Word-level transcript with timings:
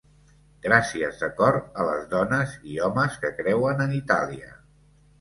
Gràcies 0.63 1.19
de 1.25 1.29
cor 1.41 1.59
a 1.61 1.87
les 1.91 2.09
dones 2.15 2.57
i 2.73 2.81
homes 2.89 3.23
que 3.27 3.35
creuen 3.45 3.89
en 3.89 3.99
Itàlia. 4.03 4.55